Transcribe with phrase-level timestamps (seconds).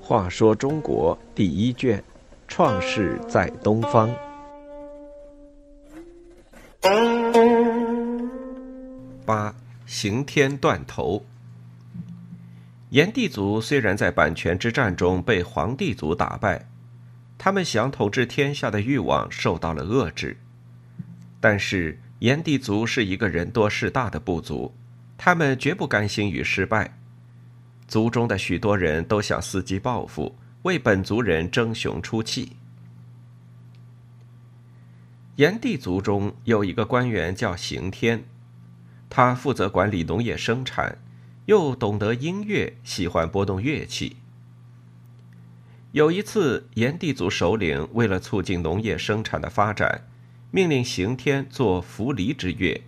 [0.00, 2.02] 话说中国第一卷，
[2.46, 4.10] 创世在东方。
[9.24, 9.54] 八
[9.86, 11.24] 刑天断头。
[12.90, 16.66] 炎帝族虽然在阪泉之战中被黄帝族打败，
[17.38, 20.36] 他们想统治天下的欲望受到了遏制。
[21.40, 24.74] 但是炎帝族是一个人多势大的部族，
[25.18, 26.96] 他们绝不甘心于失败。
[27.86, 32.56] 族中的许多人都想伺机报复，为本族人争雄出气。
[35.36, 38.24] 炎帝族中有一个官员叫刑天，
[39.10, 40.96] 他负责管理农业生产，
[41.44, 44.16] 又懂得音乐，喜欢拨动乐器。
[45.92, 50.06] 有一次，炎帝族首领为了促进农业生产的发展，
[50.54, 52.80] 命令刑天作扶犁之乐，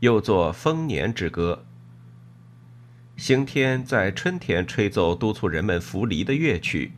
[0.00, 1.66] 又作丰年之歌。
[3.14, 6.92] 刑天在春天吹奏督促人们扶犁的乐曲，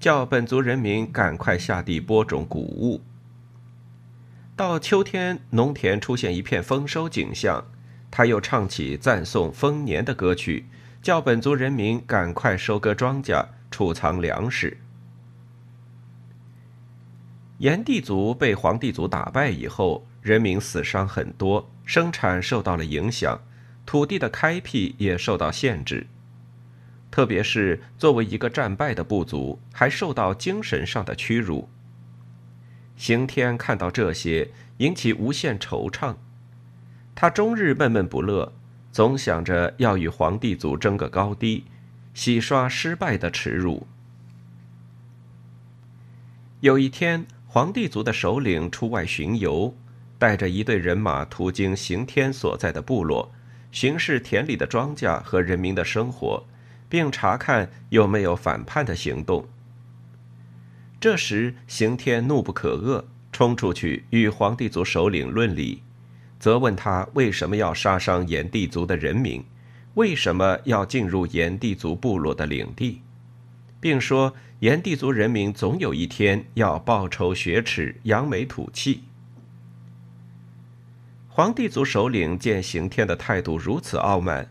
[0.00, 3.02] 叫本族人民赶快下地播种谷物。
[4.56, 7.62] 到秋天，农田出现一片丰收景象，
[8.10, 10.64] 他又唱起赞颂丰年的歌曲，
[11.02, 14.78] 叫本族人民赶快收割庄稼、储藏粮食。
[17.62, 23.40] 炎帝族被黄帝族打败以后，人民死伤很多，生产受到了影响。
[23.86, 26.08] 土地的开辟也受到限制，
[27.08, 31.68] 特别是作为一个战败的部族，还受到精神上的屈辱。
[32.96, 36.16] 刑天看到这些，引起无限惆怅。
[37.14, 38.52] 他终日闷闷不乐，
[38.90, 41.66] 总想着要与黄帝族争个高低，
[42.12, 43.86] 洗刷失败的耻辱。
[46.60, 49.76] 有一天，黄帝族的首领出外巡游，
[50.18, 53.30] 带着一队人马途经刑天所在的部落。
[53.70, 56.42] 巡视田里的庄稼和人民的生活，
[56.88, 59.46] 并查看有没有反叛的行动。
[60.98, 65.82] 这时，刑天怒不可遏，冲出去与黄帝族首领论理，
[66.38, 69.44] 责问他为什么要杀伤炎帝族的人民，
[69.92, 73.02] 为什么要进入炎帝族部落的领地，
[73.82, 79.02] 并说炎帝族人民总有一天要报仇雪耻，扬眉吐气。
[81.28, 84.48] 黄帝族首领见刑天的态度如此傲慢，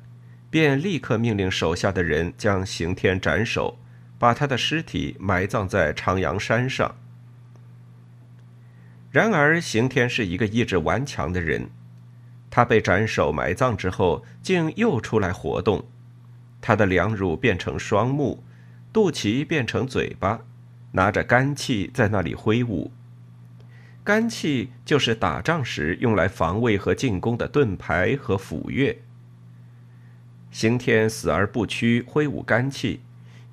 [0.50, 3.80] 便立刻命令手下的人将刑天斩首，
[4.20, 6.94] 把他的尸体埋葬在长阳山上。
[9.12, 11.70] 然而，刑天是一个意志顽强的人，
[12.50, 15.86] 他被斩首埋葬之后，竟又出来活动，
[16.60, 18.44] 他的两乳变成双目，
[18.94, 20.42] 肚脐变成嘴巴，
[20.92, 22.92] 拿着干器在那里挥舞。
[24.04, 28.98] 干器就是打仗时用来防卫和进攻的盾牌和斧钺。
[30.50, 33.00] 刑天死而不屈，挥舞干器，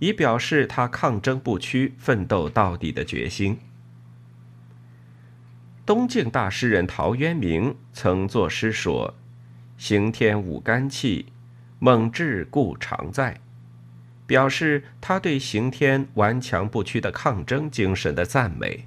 [0.00, 3.58] 以表示他抗争不屈、奋斗到底的决心。
[5.86, 9.14] 东晋大诗人陶渊明曾作诗说
[9.78, 11.26] ：“刑天舞干器，
[11.78, 13.40] 猛志故常在”，
[14.28, 18.84] 表示他对刑天顽强不屈的抗争精神的赞美。